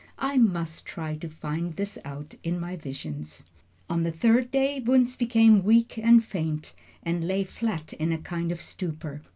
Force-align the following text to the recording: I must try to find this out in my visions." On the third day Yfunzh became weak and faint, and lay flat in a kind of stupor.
I 0.17 0.35
must 0.35 0.83
try 0.87 1.15
to 1.17 1.29
find 1.29 1.75
this 1.75 1.99
out 2.03 2.33
in 2.43 2.59
my 2.59 2.75
visions." 2.75 3.43
On 3.87 4.01
the 4.01 4.11
third 4.11 4.49
day 4.49 4.81
Yfunzh 4.83 5.15
became 5.15 5.63
weak 5.63 5.95
and 5.95 6.25
faint, 6.25 6.73
and 7.03 7.27
lay 7.27 7.43
flat 7.43 7.93
in 7.93 8.11
a 8.11 8.17
kind 8.17 8.51
of 8.51 8.63
stupor. 8.63 9.21